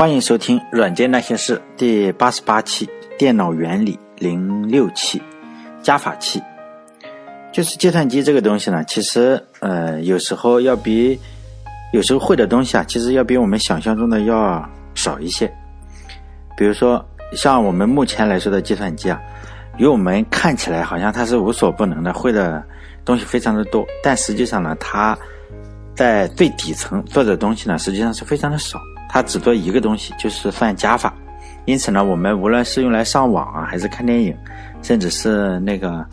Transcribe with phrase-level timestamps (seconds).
[0.00, 2.88] 欢迎收听《软件那些事》第八十八期，
[3.18, 5.20] 电脑原理零六期，
[5.82, 6.42] 加法器。
[7.52, 11.20] 就是计算机这个东西呢，其实呃，有时候要比
[11.92, 15.46] 有时候会的东西啊，其实要比我们想象中的要少一些。
[16.56, 17.04] 比如说，
[17.36, 19.20] 像我们目前来说的计算机啊，
[19.76, 22.64] 与我们看起来好像它是无所不能的，会的
[23.04, 25.14] 东西非常的多，但实际上呢，它
[25.94, 28.80] 在最底层做的东西呢，实际上是非常的少。
[29.12, 31.12] 它只做一个东西，就是算加法。
[31.64, 34.36] 因此呢，我们无论是用来上网啊，还是看电影，
[34.82, 36.06] 甚至是那个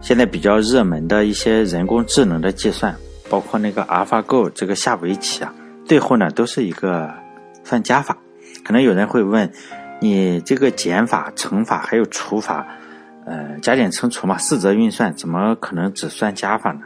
[0.00, 2.96] 现在比较热门的一些人工智能的计算，
[3.28, 7.12] 包括那个 AlphaGo 这个下围棋啊，最后呢都是一个
[7.62, 8.16] 算加法。
[8.64, 9.50] 可能有人会问，
[10.00, 12.66] 你这个减法、乘法还有除法，
[13.26, 16.80] 呃，加减乘除嘛，四则运算，怎么可能只算加法呢？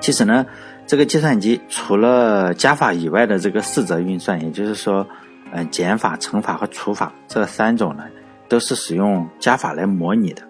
[0.00, 0.46] 其实呢。
[0.88, 5.06] 这个计算机除了加法以外的这个四则运算，也就是说，
[5.52, 8.04] 嗯，减法、乘法和除法这三种呢，
[8.48, 10.42] 都是使用加法来模拟的。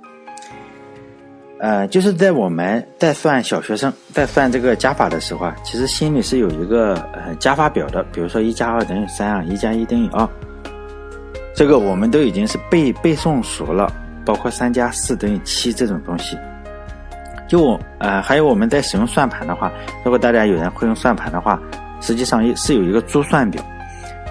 [1.58, 10.28] 呃，就是在我们在算小学生在算这个加法的时候啊，其实心里是有一个呃加法表的，比如说一加二等于三啊，一加一等于二，
[11.52, 13.92] 这个我们都已经是背背诵熟了，
[14.25, 16.39] 包括三加四等于七这种东西。
[17.48, 19.72] 就呃，还有我们在使用算盘的话，
[20.04, 21.58] 如果大家有人会用算盘的话，
[22.00, 23.64] 实际上是有一个珠算表，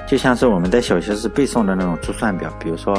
[0.08, 2.96] 就像是我们在小学时背诵的那种珠算表，比如说，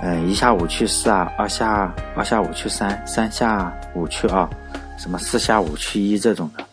[0.00, 4.48] 呃，一下五去四啊，二下二下五去三，三下五去二，
[4.96, 6.64] 什么四下五去一这种的，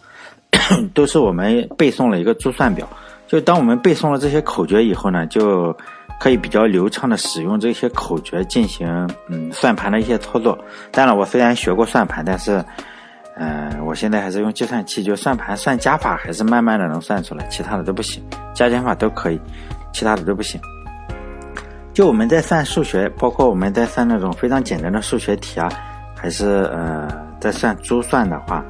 [0.94, 2.88] 都是我们背诵了一个珠算表。
[3.28, 5.76] 就当我们背诵了这些口诀以后呢，就。
[6.20, 10.58] 可以比较流畅的使用这些口诀进行嗯算盘的一些操作。
[10.92, 12.64] 当然，我虽然学过算盘，但是，
[13.38, 18.22] 嗯，我现在还是用计算器，就算盘算加法还是慢慢的能算出来，其他的都不行，
[18.54, 19.40] 加减法都可以，
[19.94, 20.60] 其他的都不行。
[21.94, 25.70] 就我们在算数学，包括我们在算那种非常简单的数学题啊，
[26.16, 27.08] 还是呃
[27.40, 28.64] 在算珠算的话，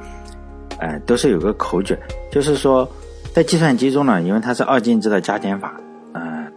[0.78, 1.98] 呃都是有个口诀，
[2.30, 2.88] 就是说
[3.34, 5.74] 在计算机中呢，因为它是二进制的加减法。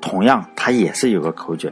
[0.04, 1.72] 同样，它也是有个口诀，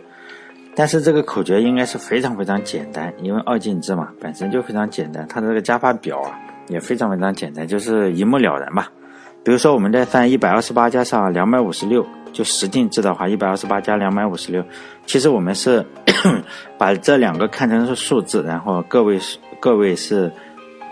[0.73, 5.27] 但是这个口诀应该是非常非常简单，因为二进制嘛，本身就非常简单。
[5.27, 6.39] 它的这个加法表啊，
[6.69, 8.89] 也非常非常简单，就是一目了然吧。
[9.43, 14.63] 比如说，我们在算一百二十八加上两百五十六，就十进制的话，一百二十八加两百五十六，
[15.05, 15.85] 其实我们是
[16.79, 20.31] 把这两个看成是数字，然后个位是个位是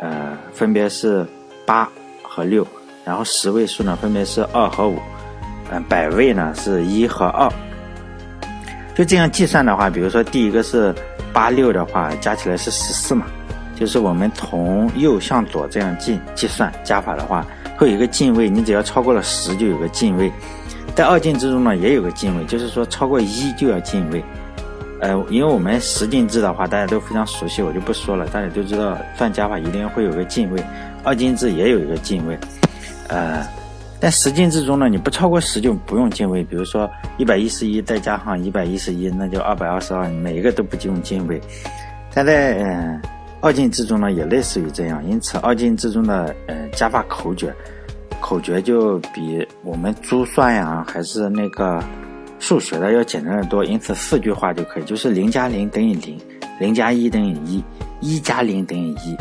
[0.01, 1.25] 呃分别是
[1.65, 1.89] 八
[2.21, 2.67] 和六，
[3.05, 4.97] 然后十位数呢分别是二和五。
[5.71, 7.47] 嗯，百位呢是一和二，
[8.95, 10.91] 就这样计算的话，比如说第一个是
[11.31, 13.27] 八六的话，加起来是十四嘛，
[13.75, 17.45] 就是我们从右向左这样进计算加法的话，
[17.77, 20.31] 会有一个进位，你只要超过了十就有个进位，
[20.95, 24.23] 在二进制中呢也有个进位，就是说超过一就要进位。
[25.01, 30.61] 呃，因为我们十进制的话大家都非常熟悉，我就不说了，大家都知道算加法一定会有个进位，
[31.03, 32.35] 二进制也有一个进位，
[33.07, 33.47] 呃。
[34.01, 36.41] 但十进制中呢，你不超过十就不用进位。
[36.43, 41.39] 比如说一百一十一再加上一百一十一，那就二百二十二，每一个都不用进位。
[42.13, 43.01] 但在嗯
[43.41, 45.05] 二进制中呢，也类似于这样。
[45.05, 47.53] 因此二进制中的呃加法口诀，
[48.21, 51.83] 口诀就比我们珠算呀还是那个
[52.39, 53.65] 数学的要简单的多。
[53.65, 56.17] 因此四句话就可以，就是零加零等于零，
[56.57, 57.61] 零加一等于一，
[57.99, 59.17] 一加零等于一。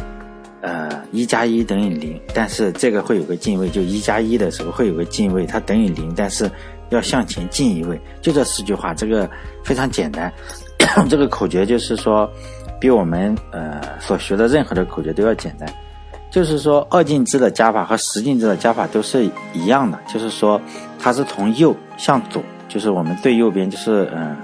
[0.60, 6.50] 呃，一加一等于零，但是这个会有个进位，就一加一的时候会有个进位，它等于零，但是
[6.88, 9.30] 要向前进一位，就这四句话，这个
[9.62, 10.32] 非常简单。
[11.08, 12.28] 这个口诀就是说，
[12.80, 15.68] 比我们呃所学的任何的口诀都要简单。
[16.30, 20.60] 就是说，二进制的加法和十进制的加法都是一样的，就是说
[20.98, 24.36] 它是从右向左，就是我们最右边就是嗯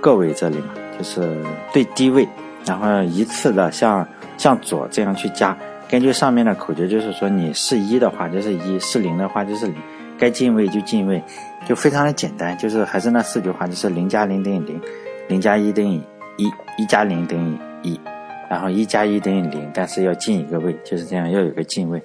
[0.00, 0.68] 个位这里嘛，
[0.98, 2.26] 就是最低位，
[2.64, 4.08] 然后依次的向。
[4.38, 5.54] 向左这样去加，
[5.90, 9.74] 根据上面的口诀，就是说你是一的话就是一，是零的话就是零，
[10.16, 11.22] 该进位就进位，
[11.66, 14.80] 就非常的简单，就是还是那四句话，就是零加零等于零，
[15.28, 16.00] 零加一等于
[16.38, 16.46] 一，
[16.78, 18.00] 一加零等于一，
[18.48, 22.02] 然后一加一等于零，但是要进一个位，就是这样要有个进位。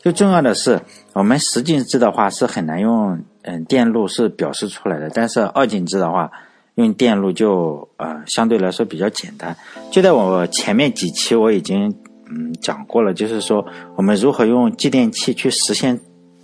[0.00, 0.80] 最重要的是，
[1.12, 6.32] 我们十进制的话是很难用嗯电路是表示出来的，但是二进制的话。
[6.76, 9.56] 用电路就呃相对来说比较简单，
[9.90, 11.94] 就在我前面几期我已经
[12.30, 15.98] 嗯讲过了，就是说我们如何用继电器去实现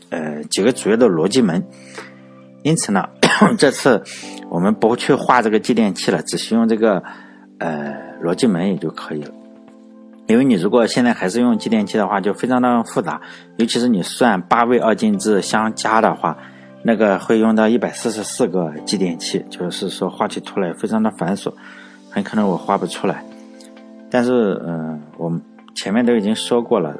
[0.09, 1.63] 呃几个主要的逻辑门。
[2.63, 3.09] 因此呢，
[3.59, 4.03] 这次
[4.49, 7.03] 我们不去画这个继电器了，只需用这个
[7.59, 9.31] 呃逻辑门也就可以了。
[10.29, 13.21] 因为你如果现在还是用继电器的话，就非常的复杂，
[13.59, 16.39] 尤其是你算八位二进制相加的话。
[16.85, 21.53] 那个会用到一百四十四个继电器，就是说画起图来非常的繁琐，
[22.11, 23.25] 很可能我画不出来。
[24.11, 25.41] 但是，嗯，我们
[25.75, 26.95] 前面都已经说过了，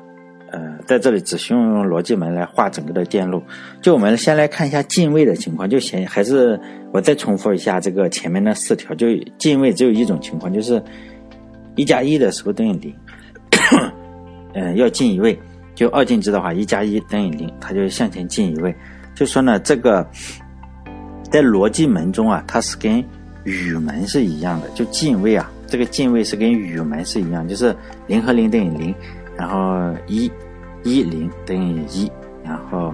[0.51, 3.43] 呃，在这里只需要用逻辑门来画整个的电路。
[3.83, 6.59] 就我们先来看一下进位的情况，就先还是
[6.93, 10.83] 我再重复一下这个前面的四条，就进位只有一种情况，就是
[11.75, 12.95] 一加一的时候等于零，
[14.55, 15.39] 嗯， 要进一位。
[15.75, 18.75] 就二进制的话，一加一等于零，它就向前进一位。
[19.15, 20.07] 就说呢，这个
[21.31, 23.05] 在逻辑门中啊，它是跟
[23.45, 24.69] 语门是一样的。
[24.71, 27.75] 就进位啊，这个进位是跟语门是一样，就是
[28.07, 28.95] 零和零等于零，
[29.37, 30.31] 然后一
[30.83, 32.11] 一零等于一，
[32.45, 32.93] 然后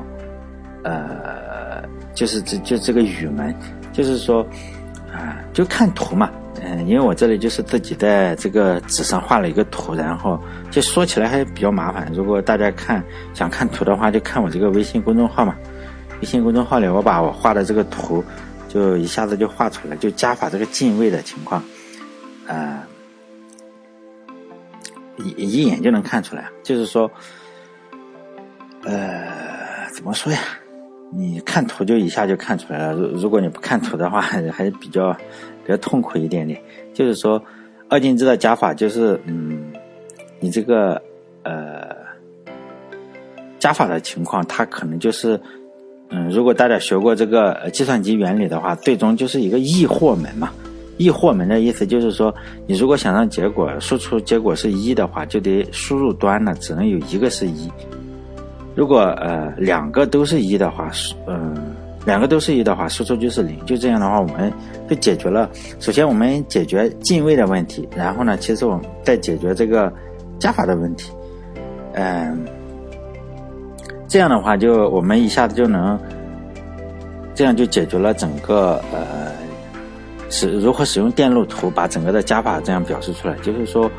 [0.84, 1.82] 呃，
[2.14, 3.54] 就是这就这个语门，
[3.92, 4.42] 就是说
[5.12, 6.30] 啊，就看图嘛。
[6.60, 10.40] 嗯，因为我这里就是自己在这个纸上画了一个图，然后
[10.72, 12.10] 就说起来还比较麻烦。
[12.12, 13.00] 如果大家看
[13.32, 15.54] 想看图的话，就看我这个微信公众号嘛。
[16.20, 18.24] 微信公众号里，我把我画的这个图，
[18.68, 21.62] 就一下子就画出来，就加法这个进位的情况，
[22.48, 22.82] 呃，
[25.18, 26.50] 一一眼就能看出来。
[26.64, 27.08] 就是说，
[28.82, 30.40] 呃，怎么说呀？
[31.12, 32.92] 你看图就一下就看出来了。
[32.94, 35.12] 如如果你不看图的话，还是比较
[35.64, 36.60] 比较痛苦一点点。
[36.92, 37.40] 就是说，
[37.88, 39.72] 二进制的加法就是，嗯，
[40.40, 41.00] 你这个
[41.44, 41.96] 呃
[43.60, 45.40] 加法的情况，它可能就是。
[46.10, 50.50] 嗯，如果大家学过这个计算机原理的话，最终就是一个异或门嘛。
[50.96, 52.34] 异或门的意思就是说，
[52.66, 57.70] 你如果想让结果输出结果是一的话，就得输入端呢只能有一个是一。
[58.74, 61.54] 如果呃两个都是一的话，输嗯，
[62.04, 63.64] 两个都是一的话，输出就是零。
[63.64, 64.52] 就这样的话，我们
[64.88, 65.48] 就解决了。
[65.78, 69.92] 首先我们解决进位的问题，然后呢，其实我们再解决这个
[70.40, 71.12] 加法的问题。
[71.92, 72.44] 嗯。
[74.08, 76.00] 这样的话，就我们一下子就能，
[77.34, 79.30] 这样就解决了整个呃，
[80.30, 83.34] 使如何使用电路图把整个的加法这样表示出来。
[83.42, 83.90] 就是说，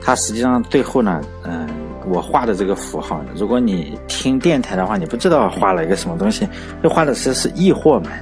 [0.00, 1.68] 它实际上最后呢，嗯，
[2.06, 6.48] 我画的这个符号，如果你听电台的话，你不知道画了一个什么东西，
[6.80, 8.12] 就画的是是异或门。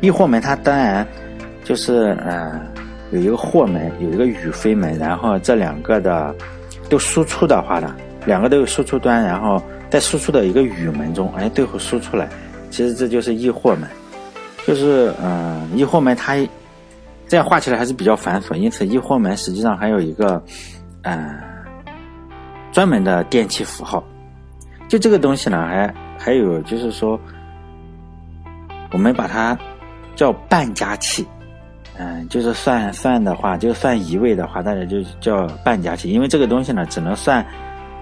[0.00, 1.06] 异或门它当然
[1.62, 2.60] 就是呃
[3.12, 6.34] 有一个或门，有一个与非门，然后这两个的
[6.90, 7.94] 都输出的话呢，
[8.26, 9.62] 两个都有输出端，然后。
[9.94, 12.28] 在输出的一个语门中，哎，最后输出来，
[12.68, 13.88] 其实这就是异或门，
[14.66, 16.34] 就是嗯，异或门它
[17.28, 20.42] 这样画起来还是比较繁琐，因此异或门实际上还有一个
[21.02, 21.38] 嗯
[22.72, 24.02] 专门的电气符号，
[24.88, 27.16] 就这个东西呢，还还有就是说，
[28.90, 29.56] 我们把它
[30.16, 31.24] 叫半加器，
[31.96, 37.46] 嗯，就是算算的话，就算一位的话，大家就叫半加器，因为这个东西呢，只能算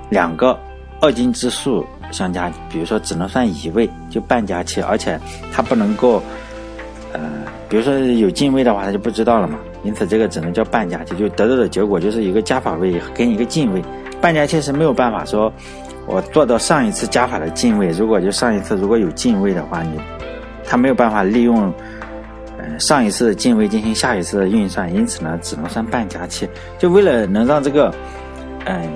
[0.09, 0.59] 两个。
[1.03, 5.19] 二进制数相加，比如说只能算一位，就半加器，而且
[5.53, 6.23] 它不能够，
[7.13, 7.21] 呃，
[7.69, 9.59] 比如说有进位的话，它就不知道了嘛。
[9.83, 13.83] 因此这个只能叫半加器，就得到的结果就是一个加法位跟一个进位。
[14.21, 15.53] 半加器是没有办法说，
[16.07, 20.01] 我做到上一次加法的进位，如果就上一次如果有进位的话，你
[20.65, 21.63] 它没有办法利用，
[22.59, 26.49] 呃，上一次的进位进行下一次的运算，因此呢，只能算半加器。
[26.79, 27.93] 就为了能让这个，
[28.67, 28.89] 嗯。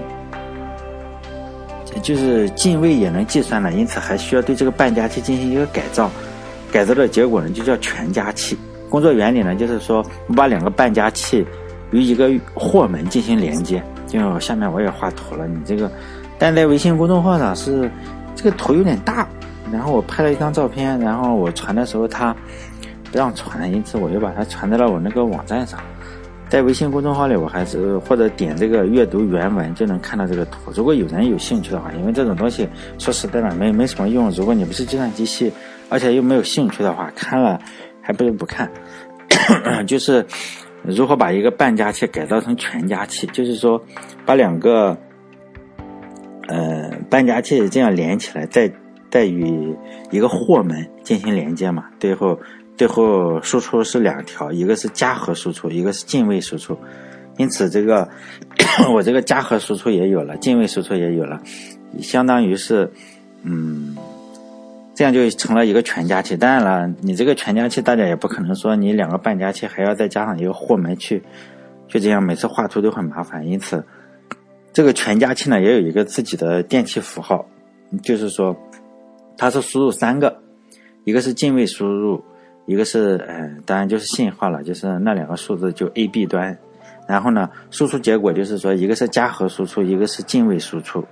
[2.02, 6.10] 就是进位也能计算了，因此还需要对这个半加器进行一个改造，
[6.70, 8.56] 改造的结果呢就叫全加器。
[8.88, 11.44] 工作原理呢就是说，我把两个半加器
[11.90, 13.82] 与一个或门进行连接。
[14.06, 15.90] 就下面我也画图了，你这个，
[16.38, 17.90] 但在微信公众号上是
[18.36, 19.26] 这个图有点大，
[19.72, 22.34] 然后我拍了一张照片，然后我传的时候它
[23.10, 25.80] 不让传，因此我就把它传在了我那个网站上。
[26.48, 30.70] 在微信公众号里，我还是或者点这个阅读原文就能看到这个图。
[30.72, 34.30] 如果有人有兴趣的话，因为这种东西说实在的没没什么用。
[34.30, 35.52] 如果你不是计算机系，
[35.88, 37.60] 而且又没有兴趣的话，看了
[38.00, 38.70] 还不如不看。
[39.86, 40.24] 就是
[40.82, 43.82] 如何把一个半加器改造成全加器，就是说
[44.24, 44.96] 把两个
[46.46, 48.72] 呃半加器这样连起来，再
[49.10, 49.76] 再与
[50.12, 52.38] 一个或门进行连接嘛，最后。
[52.76, 56.78] 最后输出是两条，一个是加和输出，一个是进位输出。
[57.38, 58.08] 因此，这个
[58.92, 61.40] 我这个加和输出也有了，进位输出也有了，
[62.00, 62.90] 相当于是，
[63.42, 63.96] 嗯，
[64.94, 66.36] 这样就成了一个全加器。
[66.36, 71.22] 当然了，你这个全加器，大家也不可能说你两个半加器还要再加上一个或门去，
[71.88, 73.46] 就这样每次画图都很麻烦。
[73.46, 73.84] 因此，
[74.72, 77.46] 这个全加器呢也有一个自己的电器符号，
[78.02, 78.56] 就是说
[79.36, 80.42] 它是输入三个，
[81.04, 82.22] 一个是进位输入。
[82.66, 86.56] 一个是，嗯，当然就是信号了，就是那两个数字就 A、B 端，
[87.06, 91.04] 然后呢，输出结果就是说，一个是加和输出，一个是进位输出。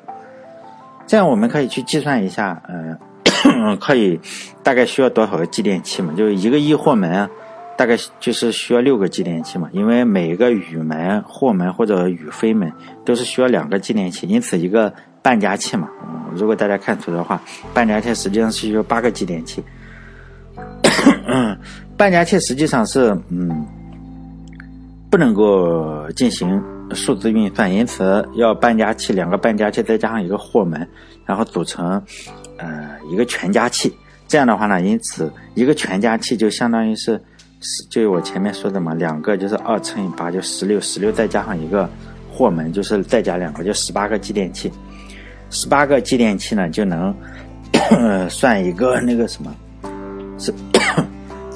[1.06, 2.98] 这样我们可以去计算一下，嗯，
[3.78, 4.18] 可以
[4.62, 6.12] 大概需要多少个继电器嘛？
[6.16, 7.28] 就是一个易货门，
[7.76, 9.68] 大概就是需要六个继电器嘛。
[9.72, 12.72] 因为每一个雨门、货门或者雨飞门
[13.04, 14.92] 都是需要两个继电器，因此一个
[15.22, 15.88] 半加气嘛。
[16.34, 17.40] 如果大家看图的话，
[17.72, 19.62] 半加气实际上是需要八个继电器。
[21.96, 23.64] 半加气实际上是嗯，
[25.08, 26.60] 不能够进行
[26.92, 30.86] 数字运算，因此要半加气两个半加气再加上一个货门，
[31.24, 32.02] 然后组成
[32.58, 33.94] 呃一个全加气。
[34.26, 37.20] 这样的话呢，因此一个全加气就相当于是
[37.60, 41.88] 十，就我前面说的嘛，两个就是二乘以八就十六，十六再加上一个
[42.32, 44.72] 货门就是再加两个就十八个继电器，
[45.50, 47.14] 十八个继电器呢就能
[48.28, 49.54] 算一个那个什么
[50.38, 50.52] 是。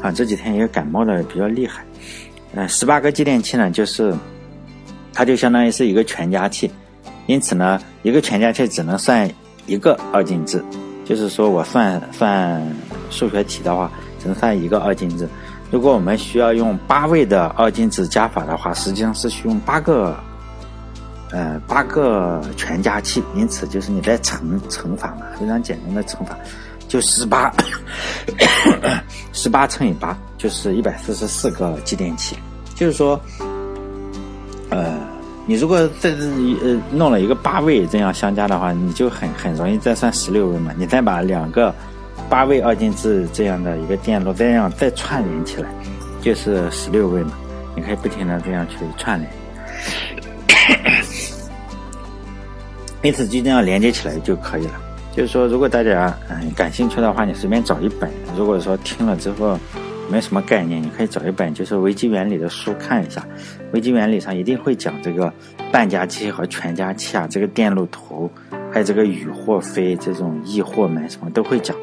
[0.02, 1.84] 啊，这几天也感冒的比较厉害。
[2.52, 4.14] 嗯，十八个继电器呢，就是
[5.12, 6.70] 它就相当于是一个全加器，
[7.26, 9.28] 因此呢，一个全加器只能算
[9.66, 10.64] 一个二进制。
[11.04, 12.62] 就是说我算算
[13.10, 13.90] 数学题的话，
[14.20, 15.28] 只能算一个二进制。
[15.70, 20.16] 如果我们需要用八位的二进制加法的话，实际上是需用八个，
[21.30, 23.22] 呃，八个全加器。
[23.34, 26.36] 因此，就是你在乘乘法嘛，非常简单的乘法。
[26.88, 27.52] 就十八，
[29.38, 32.36] 十八乘以八就是一百四十四个继电器。
[32.74, 33.20] 就是说，
[34.68, 34.98] 呃，
[35.46, 36.24] 你如果在这
[36.60, 40.72] 呃弄了一个八位这样相加的话，你就很很容易再算十六位嘛。
[40.76, 41.72] 你再把两个
[42.28, 45.70] 八位二进制这样的一个电路这样再串联起来，
[46.20, 47.30] 就是十六位嘛。
[47.76, 49.32] 你可以不停的这样去串联，
[53.02, 54.87] 因此就这样连接起来就可以了。
[55.18, 58.08] 就是说，如果大家嗯感兴趣的话，你随便找一本。
[58.36, 59.58] 如果说听了之后
[60.08, 63.26] 没什么概念，你可以找一本就是微机原理的书看一下。
[63.72, 65.32] 微机原理上一定会讲这个
[65.72, 68.30] 半加气和全加气啊，这个电路图，
[68.72, 71.76] 还有这个雨或飞这种易或门什么都会讲。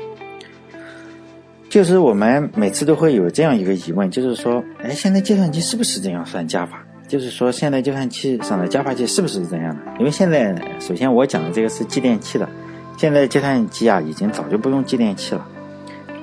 [1.68, 6.82] 就是我们每次都会有这样一个疑问，就是说，哎，现在计算机是不是这样算加法？
[7.06, 9.82] 就是说，现在计算器上的加法器是不是这样的？
[10.00, 12.48] 因为现在首先我讲的这个是继电器的。
[12.98, 15.46] 现在计算机啊，已经早就不用继电器了，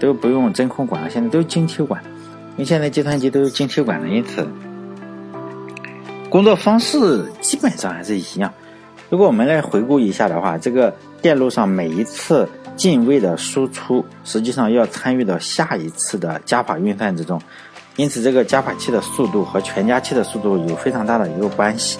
[0.00, 2.02] 都不用真空管了，现在都晶体管。
[2.52, 4.46] 因为现在计算机都是晶体管的，因此
[6.28, 8.52] 工作方式基本上还是一样。
[9.10, 17.40] 如果我们来回顾一下的话，这个电路上每一次进位的输出，实际上要参与到下一次的加法运算之中，
[17.96, 21.98] 因此这个加法器的速度和全加器的速度有非常大的一个关系，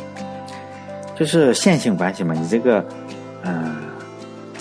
[1.19, 2.35] 就是线性关系嘛。
[2.35, 2.85] 你这个，
[3.45, 3.92] 嗯。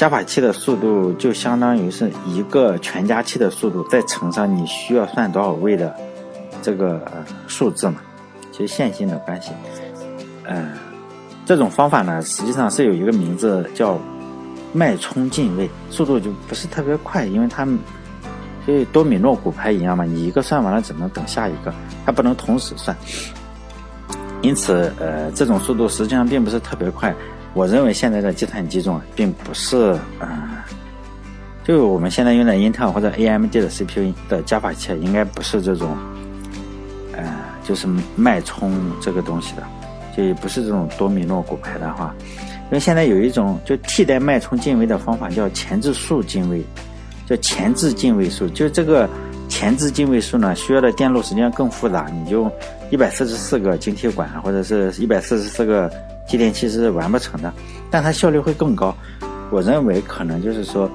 [0.01, 5.96] 加法器的速度就相当于是一个全加器的速度，再乘上你需要算多少位的
[6.60, 7.00] 这个
[7.46, 7.98] 数字嘛，
[8.51, 9.51] 其实线性的关系。
[10.48, 10.72] 嗯，
[11.46, 14.00] 这种方法呢，实际上是有一个名字叫
[14.74, 17.63] 脉冲进位，速度就不是特别快，因为它
[18.65, 21.72] 就多米诺骨牌一样嘛，你一个算完了只能等下一个，
[22.08, 22.98] 它不能同时算。
[24.41, 27.13] 因此，呃，这种速度实际上并不是特别快。
[27.53, 30.29] 我认为现在的计算机中并不是，嗯，
[31.65, 35.98] 就我们现在用的英特尔或者 AMD 的 CPU 的加法器，应该不是这种，
[37.12, 37.24] 呃，
[37.65, 39.63] 就是脉冲这个东西的，
[40.15, 42.15] 就也不是这种多米诺骨牌的话，
[42.65, 46.63] 因为现在有一种就替代脉冲进位的方法，叫前置数进位，
[47.27, 49.10] 叫前置进位数，就这个
[49.50, 52.50] 前置进位数呢，需要的电路实际上更复杂，你就
[52.91, 55.91] 一百四十四个晶体管或者是一百四十四个。
[56.31, 57.53] 继电器是完不成的，
[57.89, 58.95] 但它效率会更高。
[59.50, 60.89] 我认为可能就是说，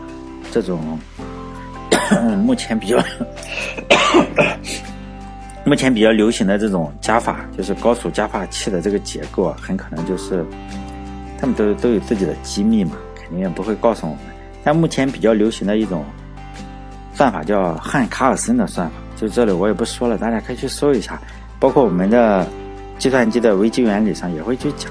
[0.50, 0.98] 这种
[2.38, 2.96] 目前比较
[5.62, 10.42] 目前比较流行的这种加法，就是高速加法器的这个结构啊，很可能就是
[11.38, 14.20] 他们都都有自己的机密嘛，肯定也不会告诉我们。
[14.64, 16.02] 但目前比较流行的一种
[17.12, 21.20] 算法叫汉卡尔森的算法，就这里我也不说了，大家可以去搜一下，
[21.60, 22.48] 包括我们的
[22.98, 24.90] 计算机的微机原理上也会去讲。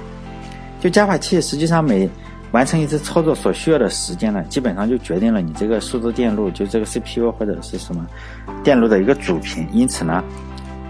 [0.86, 2.08] 就加法器实际上每
[2.52, 8.06] 完成一次操作所需要的时间呢，基本上就决定了你这个数字电路就这个 CPU 或者是什么
[8.64, 9.68] 电路的一个主频。
[9.74, 10.24] 因此呢，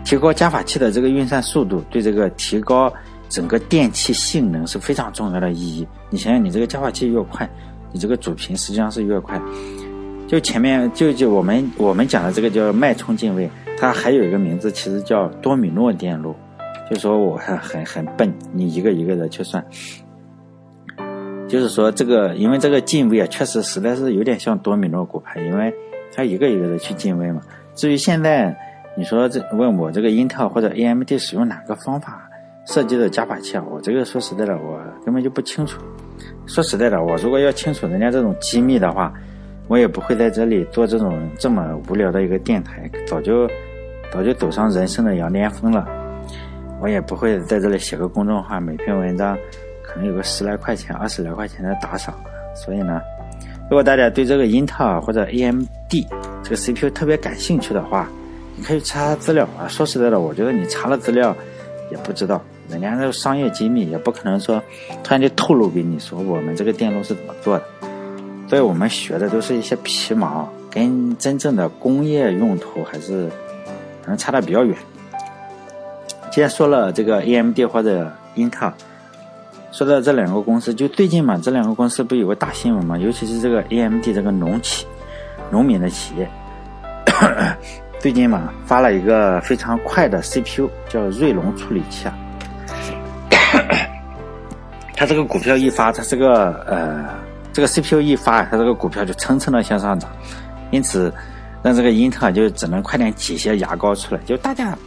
[0.03, 2.93] 提高加法器的这个运算速度，对这个提高
[3.29, 5.87] 整个电器性能是非常重要的意义。
[6.09, 7.49] 你想想，你这个加法器越快，
[7.93, 9.41] 你这个主频实际上是越快。
[10.27, 13.49] 就前面就就我们我们讲的这个叫脉冲进位，
[13.79, 16.35] 它还有一个名字，其实叫多米诺电路。
[16.89, 19.63] 就说我很很很笨，你一个一个的去算。
[21.47, 25.73] 就是说这个，因为这个进位啊，确实实在是有点像多米诺骨牌，因为
[26.13, 27.41] 它一个一个的去进位嘛。
[27.75, 28.55] 至于现在
[28.97, 32.27] 你说这问我这个英特尔或者 AMD 使用哪个方法
[32.65, 35.79] 设计的加法器啊，我这个说实在的，我根本就不清楚。
[36.47, 39.13] 说实在的，我如果要清楚人家这种机密的话，
[39.67, 43.47] 我也不会在这里做这种这么无聊的一个电台，早就
[44.11, 46.04] 早就走上人生的羊巅峰了。
[46.81, 49.37] 我也不会在这里写个公众号，每篇文章
[49.83, 52.13] 可能有个十来块钱、二十来块钱的打赏。
[52.53, 53.01] 所以呢，
[53.69, 55.67] 如果大家对这个英特尔或者 AMD
[56.43, 58.07] 这个 CPU 特别感兴趣的话，
[58.55, 59.67] 你可以查查资料啊。
[59.67, 61.35] 说实在的，我觉得你查了资料
[61.91, 64.61] 也不知道，人家那个商业机密也不可能说
[65.03, 67.65] 突然就透露给你说我们这个电路是怎么做的。
[68.47, 73.27] 所以我们学的都是一些皮毛，跟真正的工业用途还是
[74.03, 74.77] 可能差的比较远。
[76.35, 78.73] 既然说了这个 AMD 或者英特尔，
[79.71, 82.97] 说到这两个公司，就最近嘛，这两个公司不有个大新闻嘛？
[82.97, 84.85] 尤其是这个 AMD 这个农企、
[85.49, 86.29] 农民的企业，
[88.01, 92.13] 最近嘛发了一个非常快的 CPU，叫锐龙处理器啊。
[94.93, 97.05] 它这个股票一发，它这个呃，
[97.53, 100.11] 这个 CPU 一发，它这个股票就蹭蹭的向上涨，
[100.69, 101.13] 因此
[101.63, 104.77] 让这个英特尔就只能快点挤些牙膏出来，就大家。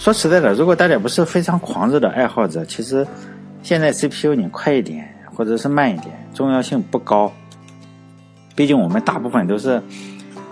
[0.00, 3.06] 说实在的，如果大家不是非常狂热的爱好者，其实
[3.62, 7.30] 现在 CPU 你快一点或者是慢一点，重要性不高。
[8.56, 9.80] 毕竟我们大部分都是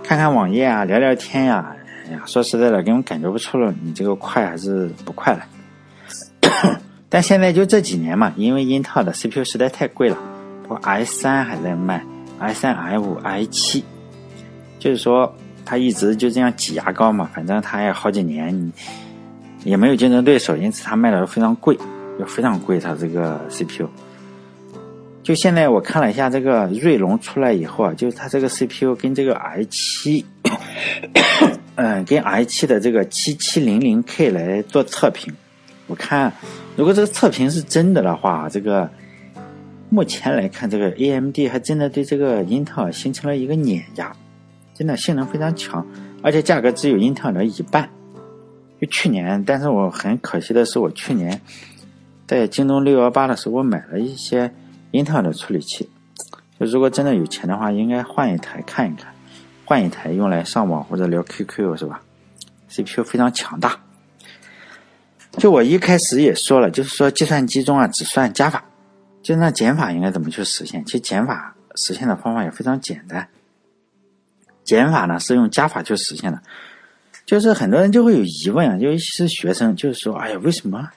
[0.04, 1.74] 看看网页啊、聊聊天呀。
[2.06, 5.40] 哎呀，说实在的，根本感觉不出了你这个快还是不快了。
[7.08, 10.18] 但现在就这几年嘛，因为英特尔的 CPU 实在太贵了，
[10.62, 12.04] 不过 i 三还在卖
[12.38, 13.82] ，i 三、i 五、i 七，
[14.78, 18.72] 就是说它一直就这样挤牙膏嘛，反正它也好几年。
[19.64, 21.76] 也没有竞争对手，因此它卖的非常贵，
[22.18, 22.78] 就非常贵。
[22.78, 23.88] 它这个 CPU，
[25.22, 30.24] 就现在我看了一下这个锐龙出来以后啊，就是它这个 CPU 跟这个 i 七，
[31.74, 35.32] 嗯， 跟 i 七的这个七七零零 K 来做测评。
[35.86, 36.32] 我看，
[36.76, 38.88] 如果这个测评是真的的话，这个
[39.88, 44.14] 目前来看，这个 AMD 还真的对这个英特尔形成了一个碾压，
[44.74, 45.86] 真的性能非常强，
[46.22, 47.88] 而且价格只有英特尔的一半。
[48.80, 51.40] 就去年，但是我很可惜的是，我去年
[52.26, 54.52] 在京东六幺八的时候，我买了一些
[54.92, 55.88] 英特尔的处理器。
[56.58, 59.12] 就如果真的有钱的话，应该换一台看一看，
[59.64, 62.00] 换一台用来上网或者聊 QQ 是吧
[62.68, 63.80] ？CPU 非常强大。
[65.32, 68.64] 就我一开始也说了，就是说计算机中啊只算加法，
[69.22, 70.84] 就那减法应该怎么去实现？
[70.84, 73.28] 其实减法实现的方法也非常简单，
[74.64, 76.42] 减法呢是用加法去实现的。
[77.28, 80.88] 就是很多人就会有疑问啊，尤其是学生，就是说，哎呀，为什么，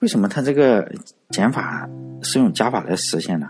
[0.00, 0.90] 为什么他这个
[1.30, 1.88] 减法
[2.20, 3.46] 是用加法来实现的？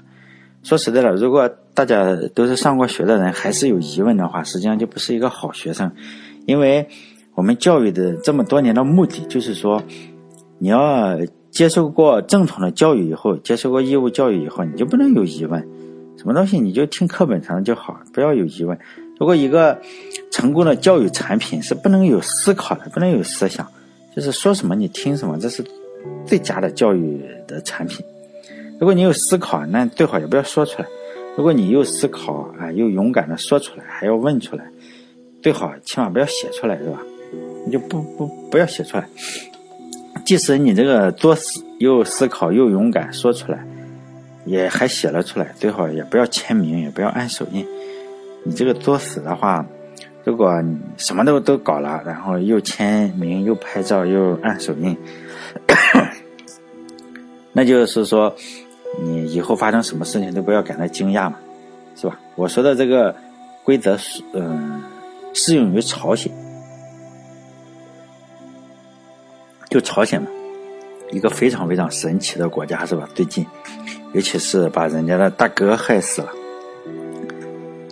[0.62, 5.90] 说实在的，如果大家都是上过学的人，还是有疑问的话，实际上就不是一个好学生，
[6.44, 6.86] 因为
[7.34, 9.82] 我们教育的这么多年的目的，就是说，
[10.58, 11.18] 你要
[11.50, 15.66] 接受过正统的教育以后，接受过义务教育以后，你就不能有疑问，
[16.18, 18.78] 什么东西你就听课本上就好，不要有疑问。
[19.18, 19.80] 如果一个
[20.30, 23.66] 成功的教育产品是不能有思考的，不能有思想，
[24.14, 25.64] 就是说什么你听什么，这是
[26.26, 28.04] 最佳的教育的产品。
[28.78, 30.88] 如果你有思考，那最好也不要说出来；
[31.36, 34.64] 如果你又思考啊，又勇敢的说出来，还要问出来，
[35.42, 37.00] 最好起码不要写出来，是吧？
[37.66, 39.08] 你就不不不要写出来。
[40.24, 43.66] 即使你这个作死，又思考又勇敢说出来，
[44.44, 47.66] 也还写了出来，最好也不要签名，也不要按手印。
[48.44, 49.66] 你这个作死的话，
[50.28, 54.94] 如果你什么都都搞了，然后又签名又拍照又按手印，
[57.50, 58.36] 那就是说，
[59.02, 61.36] 你以后发生什么事情都不要感到惊讶嘛，
[61.96, 62.20] 是吧？
[62.36, 63.16] 我说的这个
[63.64, 64.82] 规则是，嗯，
[65.32, 66.30] 适用于朝鲜，
[69.70, 70.28] 就朝鲜嘛，
[71.10, 73.08] 一个非常非常神奇的国家，是吧？
[73.14, 73.46] 最近，
[74.12, 76.28] 尤其是把人家的大哥害死了。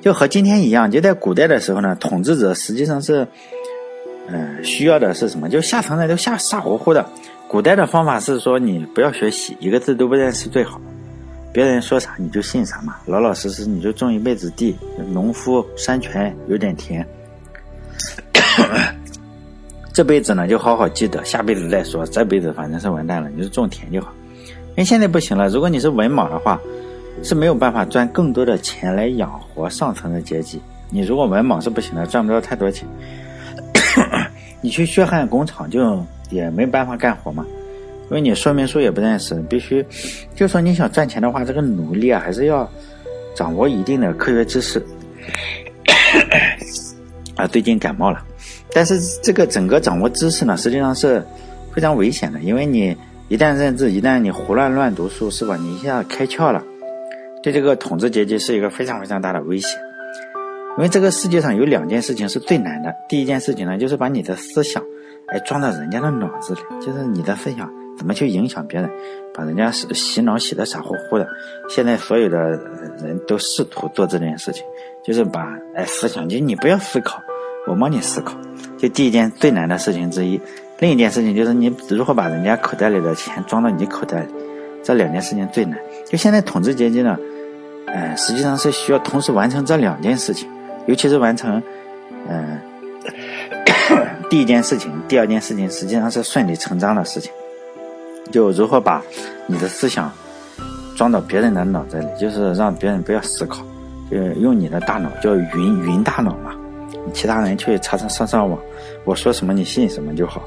[0.06, 3.26] 就和今天一样，就在古代的时候呢，统治者实际上是，
[4.28, 5.48] 嗯，需要的是什么？
[5.48, 7.04] 就下层人都下傻乎乎的。
[7.48, 10.80] 古代的方法是说，你不要学习，一个字都不认识最好。
[11.52, 14.76] 别人说啥你就信啥嘛，老老实实你就种一辈子地，
[15.10, 17.04] 农夫山泉有点甜。
[19.92, 22.06] 这辈子呢就好好记得，下辈子再说。
[22.06, 24.14] 这辈子反正是完蛋了，你就种田就好。
[24.44, 26.60] 因为现在不行了，如果你是文盲的话。
[27.22, 30.60] 是没有办法赚更多的钱来养活上层的阶级。
[30.90, 32.88] 你如果文盲是不行的，赚不了太多钱。
[34.60, 37.44] 你去血汗工厂就也没办法干活嘛，
[38.08, 39.84] 因为你说明书也不认识，必须
[40.34, 42.68] 就说你想赚钱的话，这个努力啊还是要
[43.34, 44.84] 掌握一定的科学知识。
[47.36, 48.24] 啊，最近感冒了，
[48.72, 51.22] 但是这个整个掌握知识呢，实际上是
[51.72, 52.96] 非常危险的，因为你
[53.28, 55.56] 一旦认字，一旦你胡乱乱读书，是吧？
[55.56, 56.62] 你一下开窍了。
[57.46, 59.78] 对这个统治阶级是一个非常非常大的威胁。
[60.76, 62.92] 因为这个世界上有两件事情是最难的。
[63.08, 64.82] 第一件事情呢，就是把你的思想，
[65.28, 68.90] 哎，装到人家的脑子里，就是你的思想怎么去影响别人，
[69.32, 71.28] 把人家洗洗脑洗得傻乎乎的。
[71.68, 72.36] 现在所有的
[73.00, 74.64] 人都试图做这件事情，
[75.04, 77.22] 就是把哎思想，就你不要思考，
[77.68, 78.36] 我帮你思考。
[78.76, 80.40] 就第一件最难的事情之一。
[80.80, 84.34] 另一件事情就是你如何把人家口袋里的钱装到你口袋里，
[84.82, 85.78] 这两件事情最难。
[86.04, 87.16] 就现在统治阶级呢，
[87.96, 90.46] 呃，实际上是需要同时完成这两件事情。
[90.84, 91.62] 尤其是完成，
[92.28, 92.60] 嗯，
[94.28, 97.32] 第一件事情，第二件事情实际上是顺理成章的事情。
[98.30, 99.02] 就如何把
[99.46, 100.12] 你的思想
[100.94, 103.64] 装到别人的脑子里，就是让别人不要思考，
[104.10, 106.54] 就用你的大脑叫云云大脑嘛。
[107.14, 108.58] 其他人去查查上上网，
[109.04, 110.42] 我说什么你信什么就好。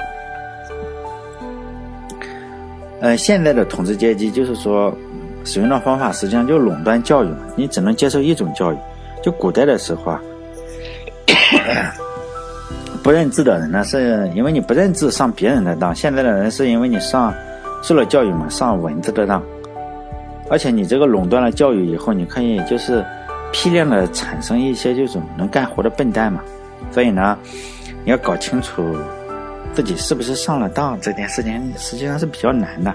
[3.01, 4.93] 呃，现在的统治阶级就是说，
[5.49, 8.77] 使用的方法实际上就垄断教育嘛，你只能接受一种教育。
[9.23, 10.21] 就古代的时候啊。
[13.01, 17.33] 不认字的人呢，是因为你不认字上别人的当；现在的人是因为你上
[17.81, 19.41] 受了教育嘛，上文字的当。
[20.51, 23.03] 而且你这个垄断了教育以后，你可以就是
[23.51, 26.41] 批量的产生一些这种能干活的笨蛋嘛。
[26.91, 27.38] 所以呢，
[28.03, 28.83] 你要搞清楚
[29.73, 32.93] 自己是不是上了当这件事情，实际上是比较难的。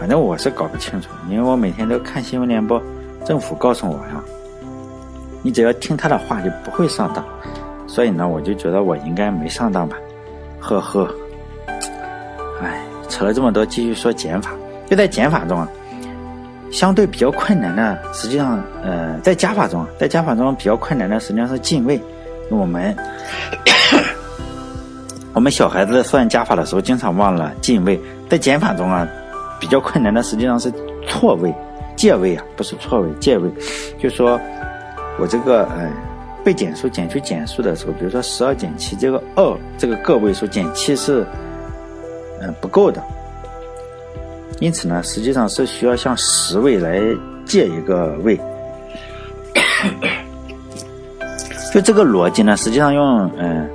[0.00, 2.82] 反正我是搞不清楚，因为我每天都看新闻联播，
[3.26, 4.18] 政府告诉我呀。
[5.42, 7.22] 你只要听他的话，就不会上当。
[7.86, 9.98] 所以呢，我就觉得我应该没上当吧。
[10.58, 11.06] 呵呵。
[12.62, 14.52] 哎，扯了这么多，继续说减法。
[14.88, 15.68] 就在减法中啊，
[16.72, 22.00] 相对比较困难的，实际上，呃，在加法中，在加法中比较困难的实际上是进位。
[22.48, 22.96] 我们
[25.34, 28.00] 我们小孩子算加法的时候，经常忘了进位。
[28.30, 29.06] 在减法中啊，
[29.60, 30.72] 比较困难的实际上是
[31.06, 31.54] 错位、
[31.94, 33.48] 借位啊，不是错位，借位。
[33.98, 34.40] 就说。
[35.18, 35.92] 我这个呃，
[36.42, 41.26] 被减数减去减数的时候，比如说十二减七，这个二这个个位数减七是
[42.40, 43.02] 嗯不够的，
[44.60, 47.02] 因此呢，实际上是需要向十位来
[47.44, 48.40] 借一个位。
[51.74, 53.68] 就这个逻辑呢，实际上用嗯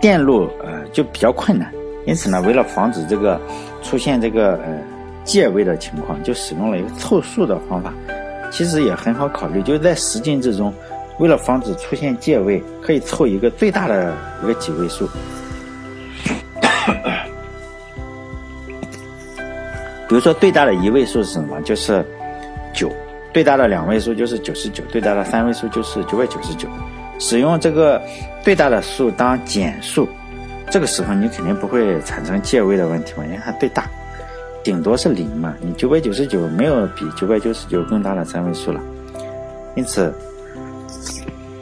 [0.00, 1.72] 电路呃就比较困难，
[2.06, 3.40] 因此呢，为了防止这个
[3.82, 4.78] 出现这个呃
[5.28, 7.92] 借位的情况，就使用了一个凑数的方法。
[8.50, 10.72] 其实也很好考虑，就是在十进制中，
[11.18, 14.10] 为了防止出现借位，可以凑一个最大的
[14.42, 15.06] 一个几位数。
[20.08, 21.60] 比如说最大的一位数是什么？
[21.60, 22.02] 就是
[22.72, 22.90] 九。
[23.34, 26.66] 最大的两位数就是九十九，最大的三位数就是九百九十九。
[27.18, 28.00] 使用这个
[28.42, 30.08] 最大的数当减数，
[30.70, 33.86] 这个时候你肯定不会产生借位的问题嘛，因为它最大。
[34.68, 38.78] 顶多是零嘛，你九百九十九没有比九百九十九更大的三位数了，
[39.74, 40.12] 因此，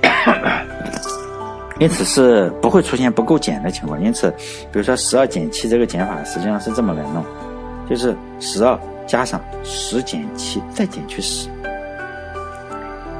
[1.78, 4.02] 因此是不会出现不够减的情况。
[4.02, 4.28] 因此，
[4.72, 7.24] 比如说十二减七这个减法实际上是这么来弄，
[7.88, 11.48] 就是十二加上十减七再减去十，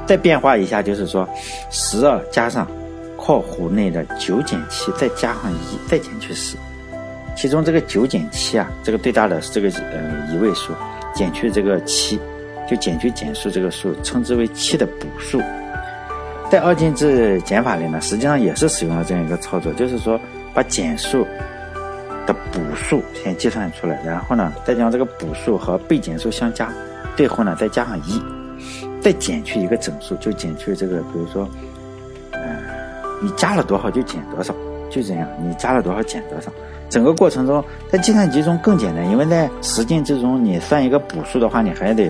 [0.05, 1.25] 再变化一下就是说
[1.69, 2.67] 十二加上
[3.15, 6.57] 括弧内的九减七再加上一再减去十。
[7.37, 10.73] 其中这个九减七啊，这个最大的是这个呃一位数，
[11.13, 12.19] 减去这个七，
[12.67, 15.39] 就减去减数这个数，称之为七的补数。
[16.49, 20.19] 在二进制减法里呢，实际上也是使用了这样一个操作，就是说
[20.51, 21.27] 把减数
[22.25, 26.73] 的补数先计算出来，然后呢再将这个补数和被减数相加，
[27.15, 28.19] 最后呢再加上一，
[28.99, 31.47] 再减去一个整数，就减去这个，比如说，
[32.31, 32.57] 嗯，
[33.21, 34.55] 你加了多少就减多少，
[34.89, 36.51] 就这样，你加了多少减多少。
[36.89, 42.09] 整个过程中，在计算机中更简单，因为在十进制中，你算一个补数的话，你还得，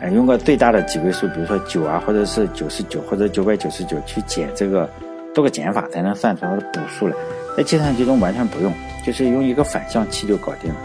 [0.00, 4.90] 呃，用个最大的几位数，比如说九啊，或者是九十九或者九百九十九去减这个，
[5.34, 7.14] 做个减法才能算出它的补数来。
[7.56, 8.72] 在计算机中完全不用，
[9.06, 10.76] 就是用一个反向器就搞定了。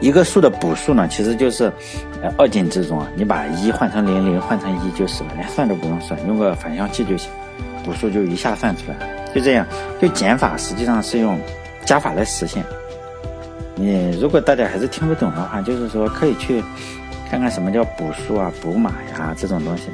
[0.00, 1.72] 一个数的补数呢，其实就是，
[2.38, 7.32] 二进制中啊，你把一换成零，零换成一就是了，连算都不用算，用个反向器就行，
[7.86, 9.32] 补数就一下算出来了。
[9.32, 9.64] 就这样，
[10.00, 11.38] 就减法实际上是用
[11.84, 12.64] 加法来实现。
[13.76, 16.62] 你如果大家还是听不懂的话，就是说可以去
[17.30, 19.84] 看看什么叫补数啊、补码呀这种东西。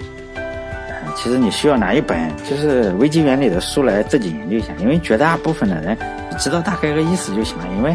[1.16, 5.98] 其实你需要拿一本就是微积原理的书来自己研究一下，因为绝大部分的人
[6.38, 7.66] 知道大概个意思就行了。
[7.76, 7.94] 因为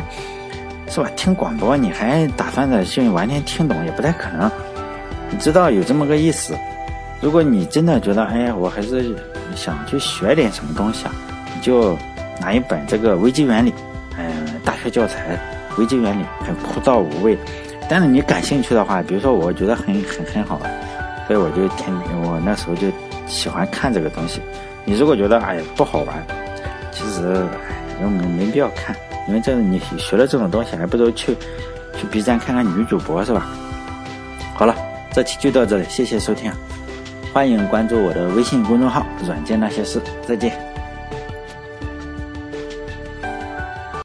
[0.88, 1.10] 是吧？
[1.16, 4.52] 听广播你还打算着去完全听懂也不太可能。
[5.32, 6.54] 你知道有这么个意思。
[7.22, 9.16] 如果你真的觉得哎呀，我还是
[9.56, 11.12] 想去学点什么东西啊。
[11.56, 11.98] 你就
[12.40, 13.74] 拿一本这个微机原理，
[14.18, 14.28] 嗯，
[14.64, 15.40] 大学教材，
[15.78, 17.38] 微机原理很枯燥无味。
[17.90, 20.72] 但是你感兴趣的话，比如说我觉得很很很好玩，
[21.26, 21.92] 所以我就天
[22.24, 22.88] 我那时候就
[23.26, 24.42] 喜欢看这个东西。
[24.86, 26.28] 你如果觉得哎呀不好玩，
[26.92, 27.26] 其实
[28.00, 28.96] 哎没没必要看，
[29.28, 31.36] 因为这你学了这种东西，还不如去
[31.98, 33.48] 去 B 站看看女主播是吧？
[34.54, 34.76] 好了，
[35.12, 36.52] 这期就到这里，谢谢收听，
[37.34, 40.58] 欢迎关注我的微信公众号“软件那些事”，再见。